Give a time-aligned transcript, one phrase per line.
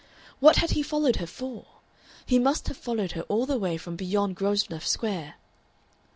[0.39, 1.67] What had he followed her for?
[2.25, 5.35] He must have followed her all the way from beyond Grosvenor Square.